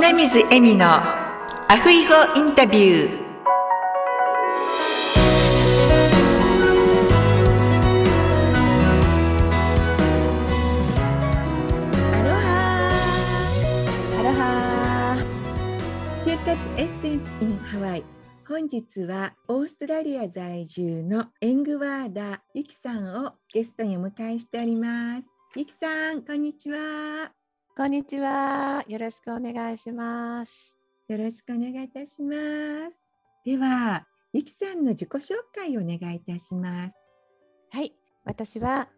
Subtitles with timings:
[0.00, 3.20] 米水恵美のアフイゴインタビュー。
[12.14, 12.88] アロハ
[14.18, 15.16] アロハ
[16.24, 18.04] 就活エッセンス in ハワイ。
[18.48, 25.26] 本日はオーストラリア在住のエングワーダーゆきさんをゲストにお迎えしております。
[25.56, 27.32] ゆきさんこんにちは。
[27.76, 28.84] こんにちは。
[28.88, 30.74] よろしくお願いします。
[31.08, 32.34] よろしくお願いいたしま
[32.90, 32.98] す。
[33.44, 36.96] では、ゆきさんの自己紹介をお願いいたします。
[37.70, 37.94] はい。
[38.24, 38.88] 私は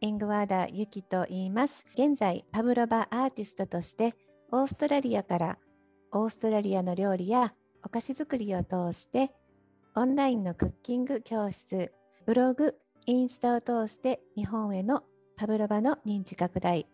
[0.00, 1.84] エングワーダユキと言います。
[1.94, 4.14] 現在、パブロバアーティストとして、
[4.50, 5.58] オーストラリアから
[6.10, 7.52] オーストラリアの料理や
[7.84, 9.30] お菓子作りを通して、
[9.94, 11.92] オンラインのクッキング教室、
[12.26, 12.74] ブログ、
[13.06, 15.04] インスタを通して日本への
[15.36, 16.86] パブロバの認知拡大、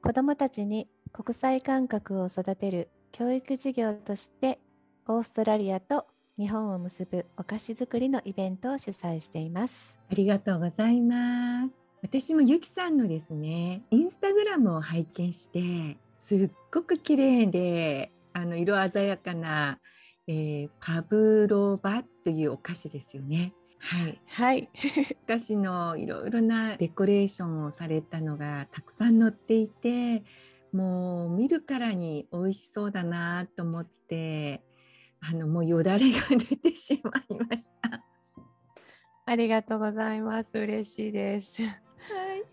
[0.00, 4.60] 子どもたちに国際感覚を育てる教育事業として
[5.08, 9.96] オーストラリアと日本を結ぶお菓子作りのイベントを主催しています。
[10.08, 11.88] ありがとうございます。
[12.00, 19.80] 私もゆきさんのですね、インスタグラムを拝見して、すっごく綺麗で、あの色鮮やかな、
[20.28, 23.52] えーパブロバというお菓子ですよね。
[23.78, 24.68] はい、はい。
[25.24, 30.24] お菓子のいろいろなデコレーションをされたのがたくさん載っていて
[30.72, 34.62] もう見るからに美味しそうだなと思って
[35.20, 38.04] あのもうよだれが出てしまいました。
[39.26, 40.58] ありがとうございます。
[40.58, 41.62] 嬉しいです。
[41.62, 41.72] はい、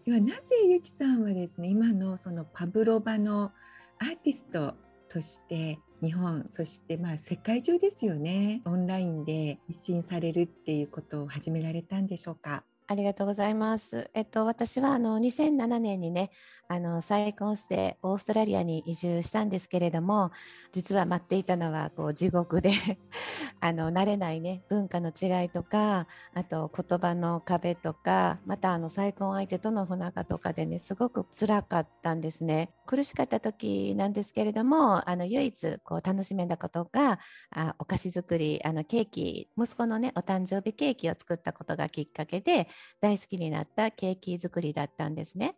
[0.05, 3.51] ではなぜゆきさんはですね今のそのパブロバの
[3.99, 4.73] アーティスト
[5.07, 12.63] として日本そしてまあ世界中ですよねオンラインで一新されるっていうことを始められたんでしょうか？
[12.87, 14.11] ありがとうございます。
[14.13, 16.29] えっと、私はあの2007年にね、
[16.67, 20.31] あの再婚してオーストラリアに移住したんですけれども、
[20.71, 22.71] 実は待っていたのはこう地獄で
[23.59, 32.71] あの慣れないね文化の違いとか、あと言葉の壁とか、またあの再婚相手との不仲とかでね、すごく辛かったんですね。
[32.85, 37.19] 苦しかった時なんですけれども、あの唯一こう楽しめたことが、
[37.49, 42.67] あお菓子作り、あのケーキ、息子のねお誕生日ケーキを作ったことがきっかけで。
[43.01, 45.55] 大好きになったケーキ作りだったんですね。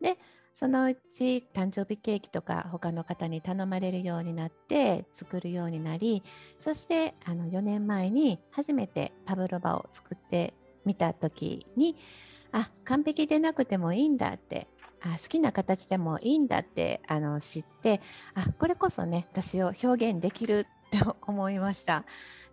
[0.00, 0.18] で
[0.54, 6.22] そのうち誕生日ケーキとか他の方に頼まれるようになって作るようになり
[6.60, 11.96] そしてあの4年前に初めてパブロバを作ってみた時に
[12.52, 14.68] あ完璧でなくてもいいんだって
[15.00, 18.00] あ好きな形でもいいんだってあの知って
[18.34, 22.04] あこれこそね私を表現できると思いました。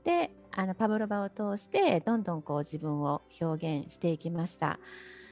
[0.06, 4.80] であのパブロバを通してどんどんこう自分を表現していきました。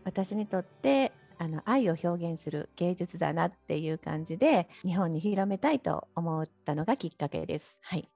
[0.03, 7.77] 私にとってあの愛を表現する芸術だなっていう感じで日本に広めたいと思ったのがきっかけです。
[7.81, 8.09] はい、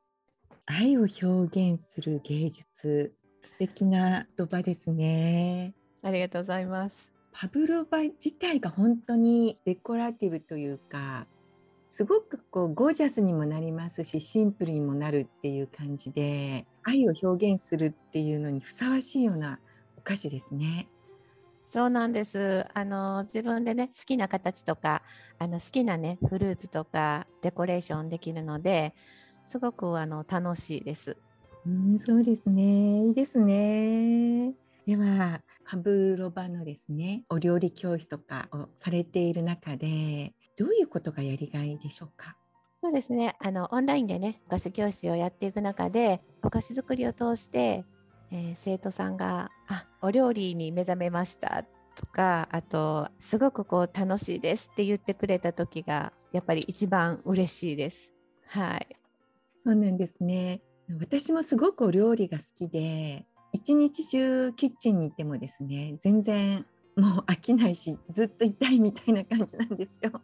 [0.65, 5.73] 愛を表現する芸術素敵な言葉ですね。
[6.01, 7.09] ありがとうございます。
[7.33, 11.27] パブロバ自体が本当にデコラティブというか
[11.91, 19.59] すごくこうゴージャスにもなりますしシンプルにもなるっていう感じで愛を表現するっていうのにふさわしいような
[19.97, 20.87] お菓子ですね。
[21.65, 22.65] そうなんです。
[22.73, 25.03] あの自分でね好きな形とか
[25.37, 28.93] あの好きなねフルーツとかデコレーションできるので
[29.45, 31.17] すごくあの楽しいです。
[31.65, 33.05] うん、そうですね。
[33.07, 34.53] いいですね。
[34.87, 42.37] では、パブロバのですね、お料理教室とかをされている中で、どういうことがやりがいでしょうか？
[42.83, 43.35] そうですね。
[43.39, 47.83] あのオンラインでね、お菓子教室をやっていく中で、お菓子作りを通して、
[48.29, 58.11] えー生徒さんが、あ、お料理に目覚めましたとか、あと、すごくこう楽しいですって言ってくれた時が、やっぱり一番嬉しいです。
[58.45, 58.87] はい。
[59.63, 60.61] そうなんですね。
[60.99, 70.21] 私もすごくお料理が好きで、一日中キッチンにいてもですね、全然もう飽きないし、ずっといたいみたいな感じなんですよ。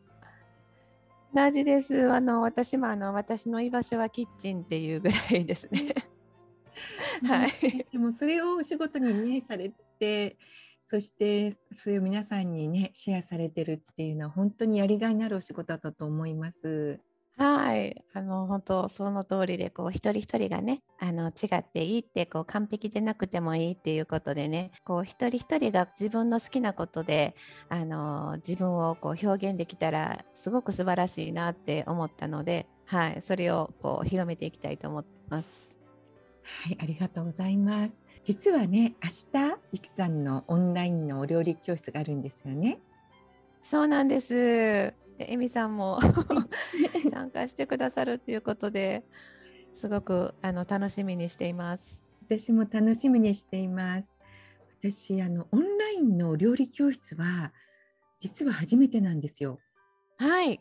[1.34, 2.12] 同じです。
[2.12, 5.94] あの、私もあの、私の居場所はキッチンっていうぐらいですね。
[7.24, 7.86] はい。
[7.92, 10.38] でもそれをお仕事にねされて
[10.86, 17.00] そしてそれを皆さんにねシェアされてるっていうのは本当にやりがいのあるお仕事だったと思います。
[17.38, 27.36] はい、あの本当その通りでこう一人一人がねあの違っていいってこう完璧でなくてもいいっていうことでねこう一人一人が自分の好きなことで
[27.70, 35.76] あの自分をこう表現できたらすごく素晴らしいなって思ったので、はい、それをこう広めていきたいと思ってます。
[36.42, 38.04] はい、ありがとうございます。
[38.24, 39.10] 実はね明
[39.42, 42.80] 日ゆきさんのオンラインのお料理教室があるんですよね。
[43.62, 45.07] そうなんです。
[45.18, 46.00] でエミさんも
[47.12, 49.04] 参加してくださるっていうことで
[49.76, 52.02] すごくあの楽しみにしています。
[52.26, 54.16] 私も楽しみにしています。
[54.80, 57.54] 私あのオンラインの料理教室は
[58.20, 59.60] 実は初めてなんですよ。
[60.18, 60.60] はい。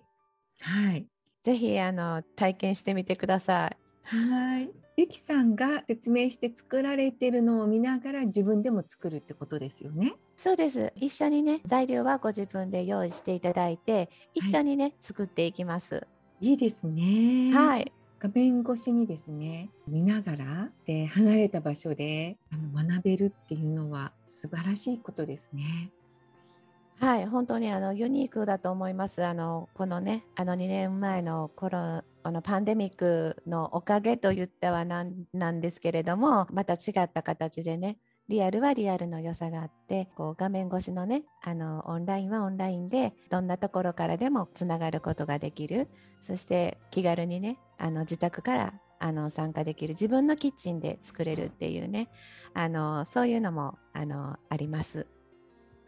[0.60, 1.06] はい。
[1.42, 3.85] ぜひあの体験してみてください。
[4.06, 4.70] はい。
[4.96, 10.14] ゆきさんが説明して作られてるのを見ながら自分でも作るってことですよね。
[10.36, 10.92] そうです。
[10.96, 16.06] 一緒にね材料はご自分で用意していただいて一緒にね、はい、作っていきます。
[16.40, 17.52] いいですね。
[17.52, 17.92] はい。
[18.18, 25.90] 画面越しにですね見ながらで離れた場所であの学べるっていうのは素晴らしいことですね。
[26.98, 29.24] はい、本当にあのユニークだと思います。
[29.24, 37.98] あのこのね、あの2年前のコロこのパンデミックのおかげと言ってはなんなんですけれども、また違った形でね、
[38.28, 45.88] リアルはリアルの良さがあってこう画面越しのねあのオンラインはオンラインでどんなところからでもつながることができる
[46.20, 52.08] そして気軽にねあの自宅からあの参加できる自分のキッチンで作れるっていうね
[52.52, 55.06] あのそういうのもあのあります。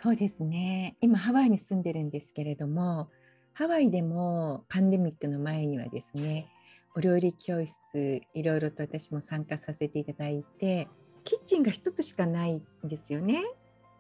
[0.01, 0.97] そうですね。
[1.01, 3.11] 今ハワイに住んでるんですけれども
[3.53, 6.47] ハワイでもパンデミックの前にはですね
[6.95, 10.87] お料理教室いろいろと私も参加させていただいて
[11.25, 13.43] キッチンが1つしかないんですよね。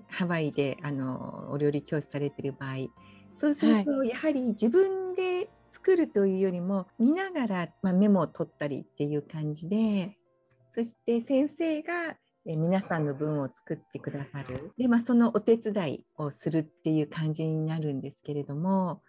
[0.08, 2.76] ハワイであのお料理教室されてる場合。
[3.34, 10.16] そうすると、やはり自分で作るというよりも見ながら、まあ、メモを取ったりっていう感じで
[10.70, 12.16] そして先生がえ
[12.56, 14.72] 皆さんの分を作ってくださる。
[14.78, 19.02] で、まあ、そのお手伝いをするっていう感じになるんですけれども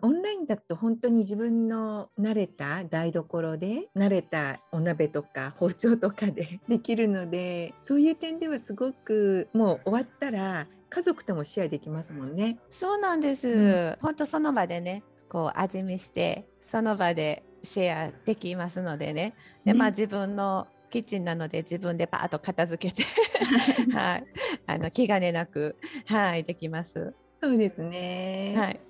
[0.00, 12.58] オンラインだと本当に自分の慣れた台所で慣れたお鍋とか包丁とかで できるのでそういう点ではすごくもう終わったら家族ともシェアできますもんね。
[12.70, 19.34] そうなんです、うん、本当その場でねこう味見してその場でシェアできますのでね。
[19.64, 23.04] で、まあ、自分のキッチンなので自分でパーッと片付けて
[23.92, 24.24] はい、
[24.66, 25.76] あの気兼ねなく、
[26.06, 27.14] はい、できます。
[27.40, 28.54] そうですね。
[28.56, 28.80] はい。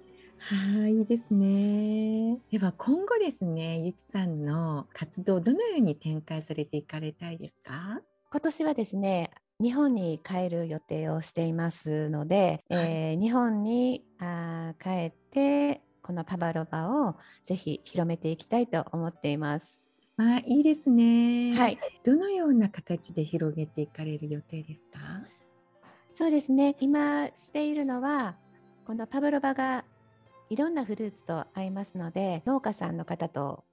[0.41, 2.39] はい、いいですね。
[2.51, 8.01] では今後ですね、ゆきさんの活動どのように展開されていかれたいですか？
[8.31, 9.31] 今年はですね、
[9.61, 19.88] 日本に帰る予定をしていますので、はい、えー、日本にあ帰ってこのパバロバをぜひ広めていきたいと思っています。
[20.19, 21.55] あ、いいですね。
[21.57, 21.79] はい。
[22.05, 24.99] どのような形で広げていかれる予定ですか？
[26.13, 26.77] そうですね。
[26.81, 28.37] 今しているのは
[28.85, 29.85] このパブロバが
[30.51, 33.65] いろんなフルーツと合いますので農家さんの方と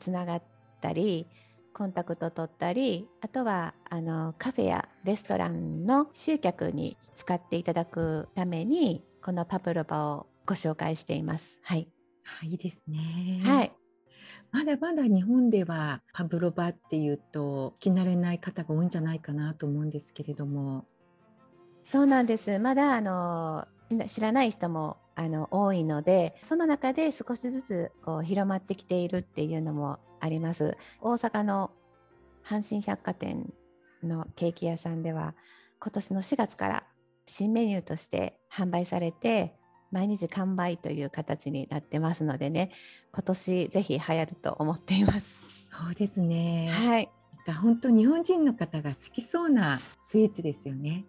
[0.00, 0.42] つながっ
[0.80, 1.28] たり
[1.72, 11.58] コンタクト取ったりあとはあのカフェやレストランの集客に使っていただくためにこのパプロバをご紹介しています。
[11.62, 11.88] はい、
[12.22, 13.42] はい、いいですね。
[13.44, 13.72] はい。
[14.54, 20.86] まだまだ日本ではパブロバっていうと聞き慣れない方が多いんじゃないかなと思うんですけれども。
[21.82, 22.60] そうなんです。
[22.60, 23.66] まだあの
[24.06, 30.76] 知らない人もあの多いのでその中で少しずつこう広まってきているっていうのもあります。
[31.00, 31.72] 大阪の
[32.46, 33.52] 阪神百貨店
[34.04, 35.34] のケーキ屋さんでは
[35.80, 36.86] 今年の4月から
[37.26, 39.56] 新メニューとして販売されて
[39.90, 42.70] 毎日完売という形になってますのでね
[43.12, 45.38] 今年ぜひ流行ると思っています。
[45.70, 46.70] そうですね。
[46.72, 47.10] はい。
[47.60, 51.04] 本当日本人の方が好きそうなスイーツですよね。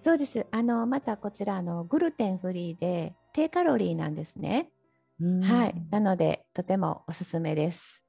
[0.00, 0.46] そうです。
[0.50, 4.70] あのまたこちらあのグルテンフリーで低カロリーなんですね。
[5.42, 5.74] はい。
[5.90, 8.02] なのでとてもおすすめです。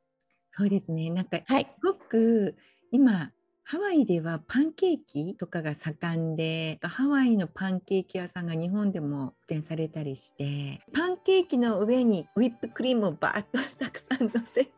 [0.49, 1.09] そうですね。
[1.09, 1.45] なんか、す
[1.81, 2.55] ごく
[2.91, 3.31] 今
[3.71, 14.71] ハワイではパンケーキとかが盛んでハワイのパンケーキ屋さんが日本でも出されたりしてパンケーキの上にウィップクリームをバーッとたくさんのせて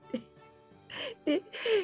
[1.23, 1.41] で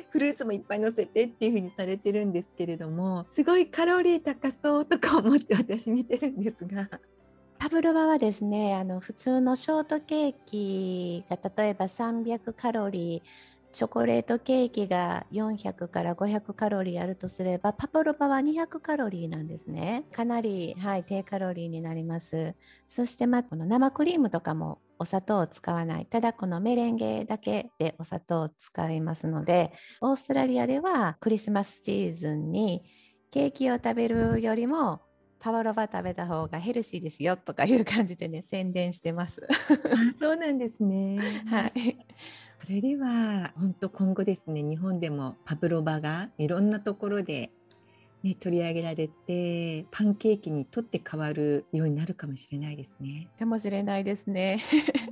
[0.10, 6.90] フルーツもいっぱいのせてっていう風にされてるんですけれどもすごいカロリー高そうとか思って私見てるんですが。
[7.60, 22.56] パブロバはですねあの普通のショートケーキが例えば300カロリーチョコレートケーキが400から500カロリーあるとすればパブロバは200カロリーなんですねかなり、はい、低カロリーになります
[22.88, 32.82] そして、まこの生クリームとかもお砂糖を使わないただこのメレンゲだけでお砂糖を使いますのでオーストラリアではクリスマスシーズンに
[33.30, 35.02] ケーキを食べるよりも
[35.40, 39.48] パワロバ食べた方がヘルシーですよとかいう感じでね宣伝してます。
[40.20, 41.20] そうなんですね。
[41.46, 42.08] はい。
[42.64, 47.52] それでは本当今後ですね日本でもパブロバがいろんなところで
[48.24, 53.30] ね、取り上げられてパンケーキにとって変わるようになるかもしれないですね。
[53.38, 54.64] かもしれないですね。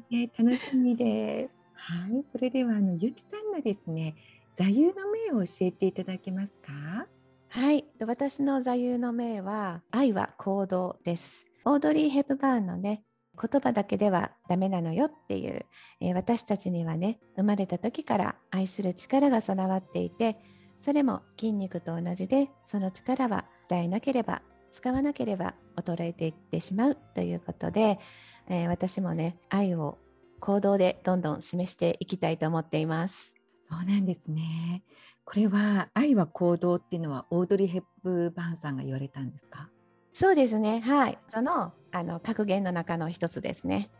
[0.10, 1.54] ね、楽しみです。
[1.76, 4.16] はい、それではあのゆきさんのですね、
[4.56, 4.94] 座右の
[5.32, 7.08] 銘を教えていただけますか？
[7.50, 11.46] はい、私の座右の銘は愛は行動です。
[11.64, 13.04] オードリー・ヘプバーンのね、
[13.40, 15.66] 言葉だけではダメなのよっていう、
[16.02, 20.38] えー私たちにはね、生まれた時から愛する力が備わっていて、
[20.80, 28.00] それも筋肉と同じで、その力は鍛えなければ、使わなければ衰えていってしまうということで、
[28.48, 29.98] えー私もね、愛を
[30.40, 33.34] 行動でどんどん示していきたいと思っています。
[33.70, 34.84] そうなんですね。
[35.24, 39.70] これは愛は行動っていうのはオードリー・ヘップバーンさんが言われたんですか？
[40.16, 41.20] そうですね、はい。
[41.28, 43.92] そのあの格言の中の一つですね。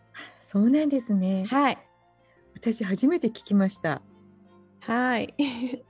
[0.48, 1.46] そうなんですね。
[1.50, 1.78] はい。
[2.56, 4.02] 私初めて聞きました。
[4.80, 5.34] はい。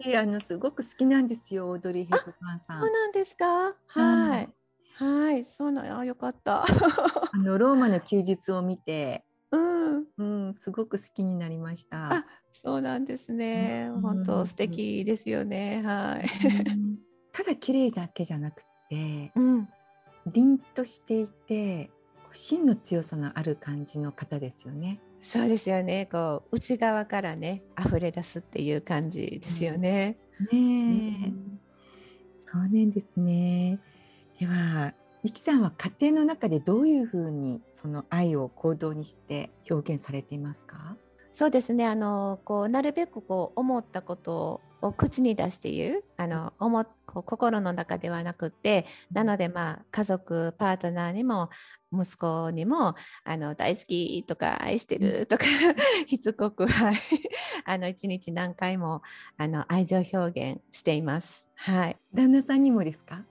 [0.02, 2.90] 私あのすごく好きなんですよ、オードリー・ヘップバーンさんそう。
[2.90, 3.76] なんですか？
[3.86, 4.50] はい。
[4.96, 6.64] はい、そうなの、あ、よかった。
[6.66, 12.26] あのローマの休日を見て、うん、うん、すごく好きになりましたあ。
[12.52, 13.90] そうなんですね。
[13.94, 15.84] うん本当素敵ですよね。
[15.86, 16.72] はい。
[16.72, 16.98] うん
[17.32, 19.70] ただ綺麗だけじゃなくて、うん、
[20.26, 21.92] 凛としていて、
[22.34, 25.00] 芯の強さのある感じの方ですよね。
[25.22, 26.08] そうですよね。
[26.12, 29.80] こう内側からね、溢れ出すっていう感じですよね。
[29.80, 30.18] ね
[30.52, 31.60] うえ、ん
[32.44, 33.80] そうなんですね。
[34.40, 40.98] では、ゆきさんは家庭の中でどういうふうにその愛を行動にして表現されていますか？
[41.32, 41.86] そうですね。
[41.88, 51.50] あのこうなるべくこう思ったことを口に出して言う、あの思こう心の中ではなくて、なのでまあ家族パートナーにも
[51.94, 55.46] 息子にもあの大好きとか愛してるとか
[56.08, 57.00] しつこくはい
[57.66, 59.02] あの一日何回も
[59.38, 60.18] あの愛情表
[60.54, 61.48] 現しています。
[61.56, 61.98] はい。
[62.14, 63.24] 旦那さんにもですか？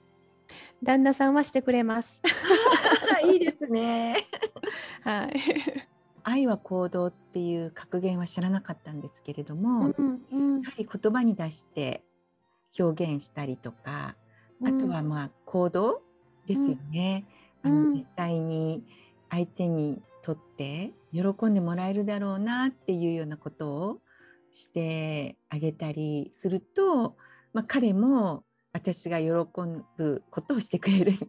[0.83, 2.21] 旦那さんはしてくれます。
[3.33, 4.27] いいですね。
[5.03, 5.84] はい。
[6.25, 10.63] 愛は行動っていう格言は知らなかったんですけれども、やうんうん。
[10.63, 12.03] はり言葉に出して
[12.79, 14.17] 表現したりとか、
[14.65, 16.03] あとはまあ行動
[16.47, 17.27] ですよね。
[17.63, 17.93] あのうん。
[17.95, 18.85] 実際に
[19.31, 23.99] 相手にとって喜んでもらえるだろうなっていうようなことを
[24.51, 27.17] してあげたりすると、
[27.53, 29.29] まあ、彼も私が喜
[29.97, 31.29] ぶことをしてくれるみたい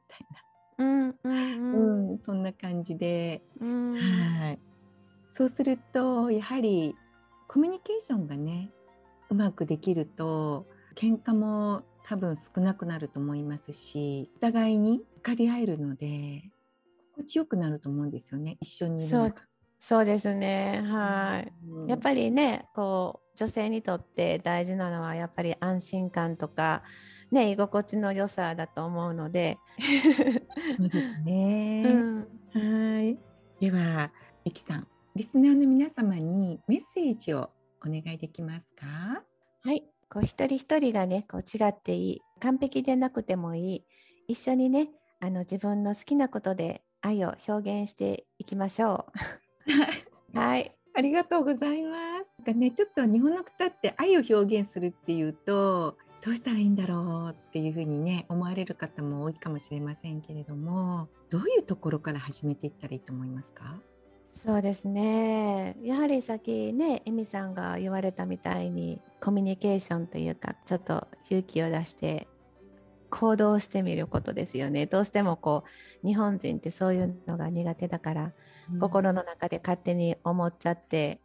[0.78, 1.34] うんうんう
[1.74, 2.10] な、ん。
[2.12, 3.94] うん、そんな感じで、うん。
[3.96, 4.60] はい。
[5.38, 6.96] そうするとやはり
[7.50, 8.72] コミュニケーションがね
[9.30, 10.66] うまくできると
[10.96, 16.44] 喧嘩も多分少なくなると思いますしお互いに分かり合えるので
[17.16, 19.34] 心地よくなると思うんですよね一緒にいる
[19.82, 20.82] そうですね。
[20.84, 21.54] はい。
[21.68, 26.82] うんやっぱりね、こう女性にとって大事なのはやっぱり安心感とか、
[27.30, 29.60] ね、居心地の良さだと思うので。
[30.78, 31.84] そうですね。
[31.86, 33.20] うんはい。
[33.60, 34.12] では、
[34.44, 37.50] ゆきさん、リスナーの皆様にメッセージを
[37.86, 39.24] お願いできますか？
[39.64, 43.84] はい、こう一人一人がね、こう違っていい、完璧でなくてもいい、
[44.28, 44.90] 一緒にね、
[45.22, 49.06] あの自分の好きなことで愛を表現していきましょ
[50.34, 50.36] う。
[50.38, 52.34] はい、ありがとうございます。
[52.40, 63.80] なんかね、ちょっと日本の方って愛を表現するっていうと、どうしたらいいんだろうっていうふうにね、思われる方も多いかもしれませんけれども、どういうところから始めていったらいいと思いますか？
[64.36, 65.76] そうですね。
[65.82, 72.28] やはりさっきね、エミさんが言われたみたいに、コミュニケーションというか、ちょっと勇気を出して
[73.10, 74.86] 行動してみることですよね。
[74.86, 75.64] どうしてもこ
[76.04, 78.34] う、日本人ってそういうのが苦手だから、
[78.80, 81.22] 心の中で勝手に思っちゃって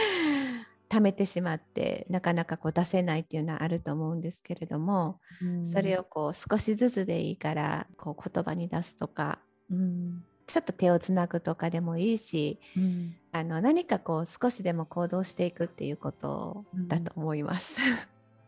[0.88, 17.76] 溜めてしまってなかなかこう出せないっていうのはあると思うんですけれども、うんそれをこう少しずつでいいからこう言葉に出すとかうんちょっと手をつなぐとかでもいいしうんあの何かこう少しでも行動していくっていうことだと思います。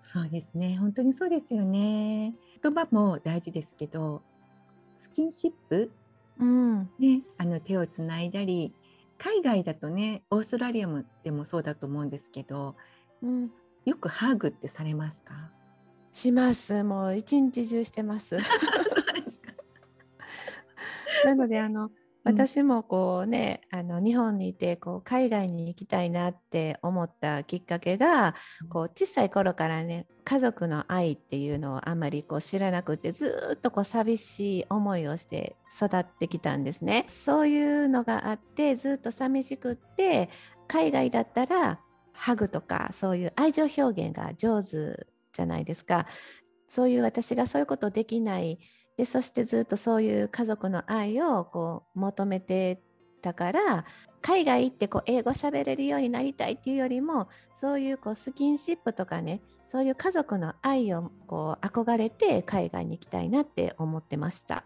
[0.03, 0.79] そうですね。
[0.79, 2.33] 本当にそうですよね。
[2.63, 4.23] 言葉も大事ですけど、
[4.97, 5.91] スキンシップ
[6.39, 8.73] うん、ね、あの手をつないだり、
[9.19, 12.75] 海外だとね、オーストラリアもでもそうだと思うんですけど、
[13.23, 13.51] うん、
[13.85, 15.51] よくハグってされますか？
[16.13, 16.83] します。
[16.85, 18.39] もう一日中してます。
[21.25, 21.91] なのであのうん
[22.25, 28.35] 私もこうね、あの日本にいてこう海外に行きたいなって思ったきっかけが、
[28.69, 37.07] こう小さい頃からね家族の愛っていうのをあまりこう知らなくてずーっとこう寂しい思いをして育ってきたんですね。
[37.09, 40.29] そういうのがあってずっと寂しくって
[40.67, 41.81] 海外だったら
[42.13, 46.07] ハグとかそういう愛情表現が上手じゃないですか。
[46.69, 48.59] そういう私がそういうことできない
[48.99, 52.83] でそしてずっとそういう家族の愛をこう求めて
[53.23, 53.85] たから
[54.21, 64.65] 海外行ってこう英語喋れるようになりたいっていうよりもそういうこうスキンシップとかねそういう家族の愛をこう憧れて海外に行きたいなって思ってました。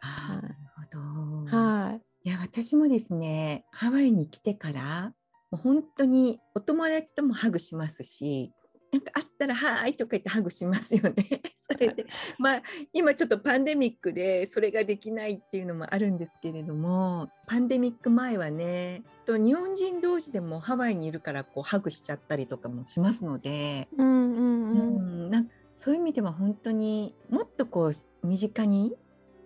[0.00, 1.56] あなるほど。
[1.56, 2.28] はい。
[2.28, 5.12] いや私もですねハワイに来てから
[5.50, 8.52] もう本当にお友達ともハグしますし
[8.92, 11.14] なんかあったら「はーい」とか言ってハグしますよね。
[11.60, 12.06] それで
[12.38, 28.94] まあ今ちょっとパンデミックでそれができないっていうのもあるんですけれどもパンデミック前はねと日本人同士でもハワイにいるからこうハグしちゃったりとかもしますので、うんうんうん、なんそういう意味では本当にもっとこう身近に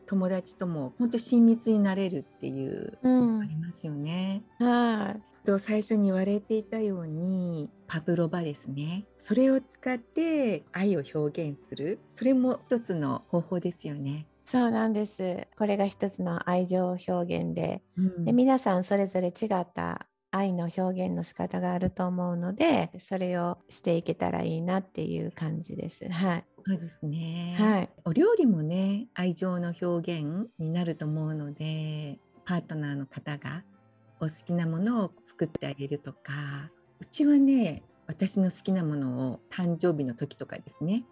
[0.07, 4.43] 友達とも本当親密になれるっていうありますよね。
[4.59, 14.27] うん、はいと最初に言われていたようにパブロバですねそれを使って愛を表現するそれも一つの方法ですよね。
[14.43, 15.49] そうなんです。
[15.59, 26.09] これが一つの愛情表現でうん、で皆さんそれぞれ違った愛の表現の仕方があると思うのでそれをしていけたらいいなっていう感じです。
[26.09, 26.45] はい。
[26.65, 27.57] そうですね。
[27.59, 27.89] はい。
[28.05, 33.65] お料理もね愛情の表現になると思うのでパートナーの方が
[34.21, 36.71] お好きなものを作ってあげるとか
[37.01, 41.05] うちはね私の好きなものを誕生日の時とかですね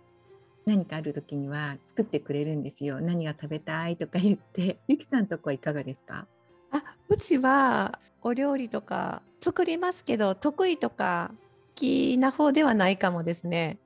[0.65, 6.27] 何かある時には作ってくれるんですよ何が食べたいとか言って ゆきさんとこはいかがですか？
[6.71, 11.37] あうちはお料理とか作りますけど得意とか好
[11.75, 13.79] きな方ではないかもですね、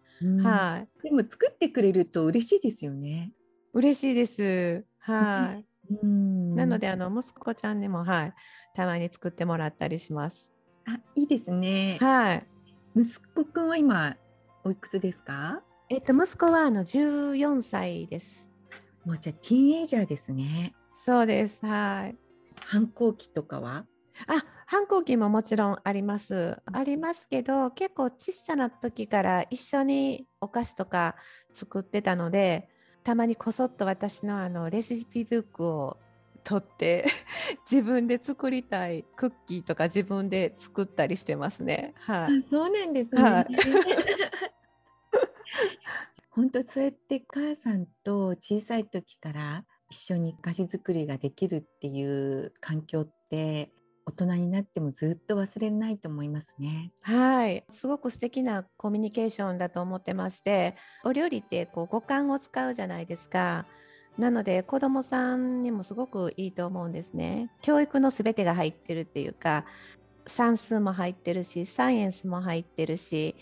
[0.43, 1.03] はい。
[1.03, 3.33] でも作ってくれると嬉しいですよね。
[3.73, 4.85] 嬉しいです。
[4.99, 5.57] はい。
[5.57, 8.35] う んなのであの息子ちゃんにもはい
[8.75, 10.51] たまに作ってもらったりします。
[10.87, 11.99] あいいですね。
[12.01, 12.47] はい。
[12.97, 14.17] 息子くんは今
[14.65, 15.63] おいくつですか？
[15.89, 18.47] えっと息子はあの14歳です。
[19.05, 20.75] もうじゃあティーンエイジャーですね。
[21.07, 21.59] そうです。
[21.65, 22.17] はい。
[22.61, 23.87] 反抗期とかは？
[24.27, 26.61] あ反抗期ももちろんあります。
[26.67, 31.17] ありますけど結構小さな時から一緒にお菓子とか
[31.55, 32.69] 作ってたので
[33.05, 35.97] たまにこそっと私のあのレシピブックを
[36.45, 37.07] 取って
[37.71, 41.95] 自分で作りたいクッキーとか自分で作ったりしてますね。
[42.01, 43.23] はい、そうなんですね。
[43.23, 43.47] はい、
[46.31, 53.73] 本当そうやって母さんと小さい時から一緒に菓子作りができるっていう環境って
[54.09, 56.93] 大人になってもずっと忘れないと思いますね。
[57.03, 63.67] はい、すごく素敵なコミュニケーションだと思ってまして、お料理ってこう五感を使うじゃないですか。
[64.17, 67.53] なので子どもさんにもすごくいいと思うんですね。
[67.61, 69.67] 教育のすべてが入ってるっていうか、
[70.27, 73.37] 算数も入ってるし、サイエンスも入ってるし、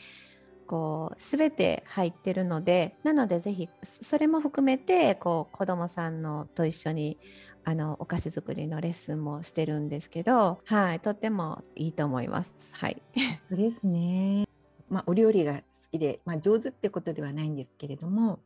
[0.67, 3.69] こう全て入ってるのでなのでぜひ
[4.03, 7.19] それも含めてこう子どもさんのと一緒に
[7.65, 12.55] あのお菓子作りのレッスンもしてるんですけど、はい、とってもいいと思います。
[12.73, 13.03] はい、
[13.49, 14.47] そうですね、
[14.89, 18.39] まあ、お料理が好きで、まあ、上手ってことではないんですけれども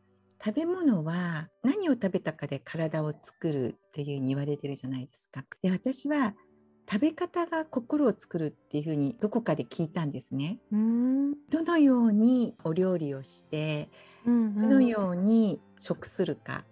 [0.43, 5.45] 食べ物は何を食べたかで体を作るっていうふうに言われてるじゃないですか。
[5.61, 6.33] で私は
[6.89, 10.59] 食べ方が心を作るっていうふうにどこかで聞いたんですね。
[10.71, 13.89] うんどのようにお料理をして、
[14.25, 16.65] うんうん、どのように食するか。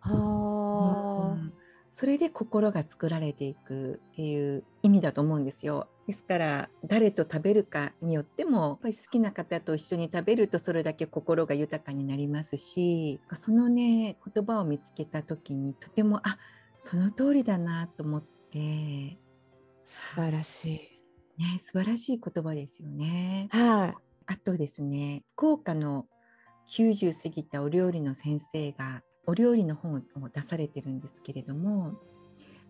[0.00, 1.52] はうん
[1.96, 5.86] それで心が作られていくっていう意味だと思うんですよ。
[6.08, 16.36] ですから誰と食べるかによってもやっぱり好きな方と一緒に食べるとそれだけ心が豊かになりますしそのね言葉を見つけた時にとてもあ
[16.80, 19.16] その通りだなと思って
[19.84, 20.94] 素晴らしい。
[21.42, 23.48] ね素晴らしい言葉ですよね。
[23.50, 23.94] はい。
[24.26, 26.06] あとですね福岡の
[26.72, 31.94] 90過ぎたお料理の先生がお料理の本を出されてるんですけれども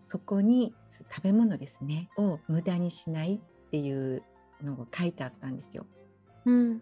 [0.05, 4.23] そこに食べ物ですねを無駄にしないっていう
[4.61, 5.85] のを書いてあったんですよ。
[6.45, 6.81] うん、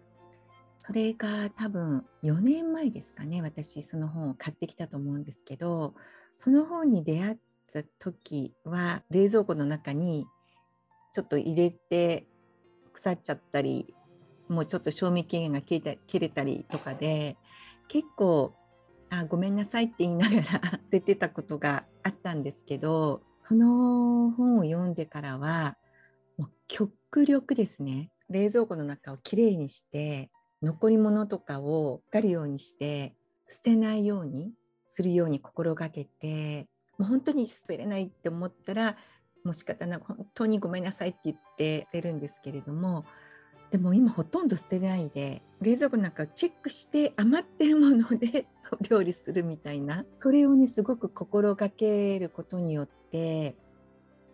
[0.78, 5.94] それが多分4年前ですかね私その本を買ってきたと思うんですけど
[6.34, 7.36] その本に出会っ
[7.74, 10.26] た時は冷蔵庫の中に
[11.12, 12.26] ちょっと入れて
[12.92, 13.92] 腐っちゃったり
[14.48, 17.36] もうちょっと賞味期限が切れた切れたりとかで
[17.88, 18.54] 結構
[19.10, 25.76] あごめんなさいって言いながら 出てたことがあったんですけどその本を読んでからは
[26.36, 30.30] もう極力ですね冷蔵庫の中をきれいにして
[30.62, 33.14] 残り物とかを分かるようにして
[33.48, 34.52] 捨てないように
[34.86, 38.96] するように心がけてもう本当に捨てれないって思ったら
[39.44, 43.04] もう仕方なく本当にごめんなさいって言って捨てるんですけれども
[43.70, 48.46] でも今ほとんど捨てないで冷蔵庫なんかチェックして余ってるもので
[48.88, 53.56] 料理するみたいなそれをねすごく心がけることによって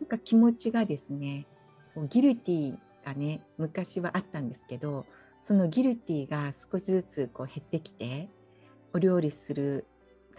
[0.01, 1.47] なんか気持ちがですね
[2.09, 5.07] ギルティがね昔はあったんですけど
[5.41, 8.29] そのギルティが少しずつこう減ってきて
[8.93, 9.87] お料理する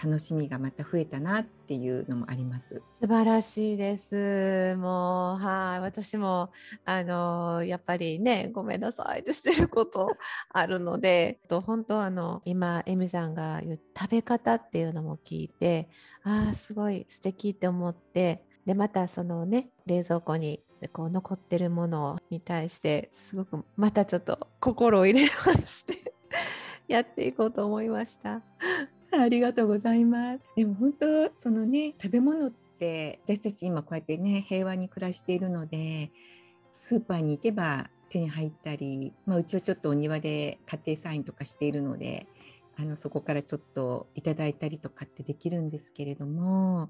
[0.03, 2.81] 楽しみがまた増えたなっていうのもあります。
[2.99, 4.75] 素晴らしいです。
[4.77, 6.51] もう、はい、私も、
[6.85, 10.17] あの、やっぱりね、ごめんなさいってしてること
[10.49, 15.89] あるので、 と本当あの、今、エミさんが言う食べ方っていうのも聞いて、
[16.23, 26.13] ああ、すごい素敵って思って、で、またそのね、冷蔵庫にこう残ってるものに対して、すごくまたちょっと心を入れ直して
[26.87, 28.41] やっていこうと思いました。
[29.19, 30.47] ありがとうございます。
[30.55, 36.11] でも本当そのね食べ物って私たち今こうやってね平和に暮らしているので
[36.73, 42.25] スーパーに行けば手に入ったり、まあ、うちはちょっとお庭で家庭菜園とかしているので
[42.77, 46.89] あのそこからちょっといただいたりとかってできるんですけれども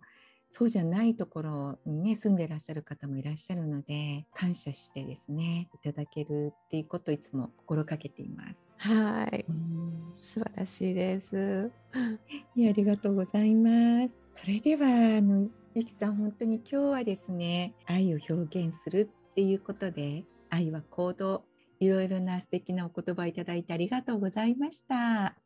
[0.52, 8.70] そうじゃないところにね住んでいらっしゃる方もいらっしゃるので感謝してですねいただけるっていうことをいつも心がけています。
[8.78, 11.72] はい、うん素晴らしいです。
[12.56, 14.22] いやありがとうございます。
[14.34, 21.46] それではあのゆきさん本当に今日はですね愛を表現するっていうことで愛は行動
[21.80, 25.38] いろいろな素敵なお言葉をいただいてありがとうございました。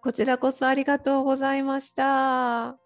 [0.00, 2.81] こちらこそありがとうございました。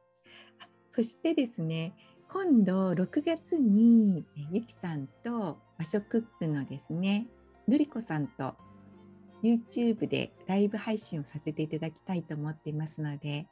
[0.96, 1.92] そしてですね
[2.32, 7.26] 今度6月にえゆきさんと和食クックのですね
[7.68, 8.54] のりこさんと
[9.44, 13.46] YouTube でライブ配信をさせていただきたいと思っていますので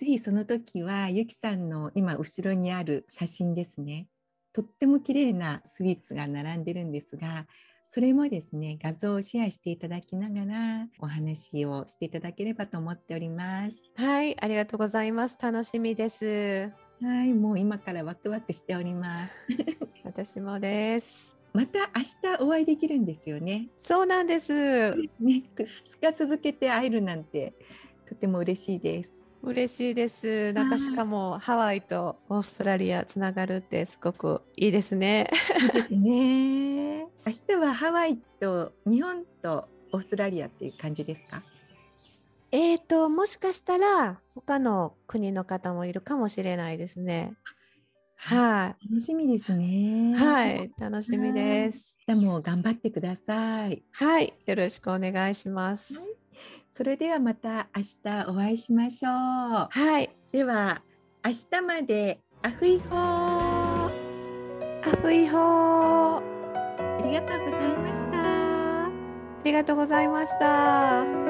[0.00, 4.06] ぜひその時はゆきさんの今後ろにある写真ですね
[4.54, 7.46] とっても綺麗なスイーツが並んでるんですが
[7.90, 13.76] それもですね画像をシェアしていただきながらお話をしていただければと思っております。
[13.96, 15.38] はい、ありがとうございます。
[15.40, 16.70] 楽しみです。
[17.00, 19.34] はい、もう今からワクワクしております。
[20.04, 21.32] 私もです。
[21.54, 23.68] また明日お会いできるんですよね。
[23.78, 24.52] そうなんです。
[24.52, 27.54] ね、2日続けて会えるなんて
[28.06, 29.24] とても嬉しいです。
[29.42, 30.52] 嬉しいです。
[30.52, 35.30] なんかはいしかもハワイとオーストラリアつながるってすごくいいですね。
[35.58, 36.97] いいですね。
[37.28, 41.42] 明日はハワイと日本とオーストラリアっていう感じですか？
[42.50, 47.34] えーと、もしかしたら他の国の方もいるかもしれないですね。
[48.16, 50.12] は楽しみですね。
[50.12, 50.14] い。
[50.14, 51.98] はい、楽しみです。
[52.06, 53.82] 明日も頑張ってください。
[53.92, 55.92] はい、よろしくお願いします。
[55.92, 56.04] はい
[56.70, 59.12] それではまた明日お会いしましょう。
[59.12, 60.80] はい、では
[61.22, 62.96] 明日までアフイホー。
[62.96, 65.97] アフイホー。
[67.08, 68.84] ありがとうございました。
[68.84, 68.90] あ
[69.44, 71.27] りがとうございました。